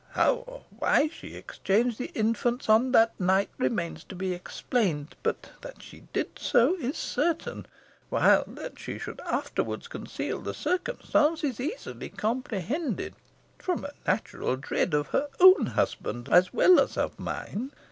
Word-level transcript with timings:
How 0.13 0.33
or 0.47 0.63
why 0.79 1.09
she 1.09 1.35
exchanged 1.35 1.99
the 1.99 2.09
infants 2.15 2.67
on 2.67 2.91
that 2.93 3.13
night 3.19 3.51
remains 3.59 4.03
to 4.05 4.15
be 4.15 4.33
explained, 4.33 5.15
but 5.21 5.51
that 5.61 5.83
she 5.83 6.07
did 6.11 6.39
so 6.39 6.75
is 6.77 6.97
certain; 6.97 7.67
while 8.09 8.43
that 8.47 8.79
she 8.79 8.97
should 8.97 9.21
afterwards 9.27 9.87
conceal 9.87 10.41
the 10.41 10.55
circumstance 10.55 11.43
is 11.43 11.59
easily 11.59 12.09
comprehended, 12.09 13.13
from 13.59 13.85
a 13.85 13.91
natural 14.07 14.55
dread 14.55 14.95
of 14.95 15.05
her 15.09 15.29
own 15.39 15.67
husband 15.67 16.29
as 16.29 16.51
well 16.51 16.79
as 16.79 16.97
of 16.97 17.19
mine. 17.19 17.71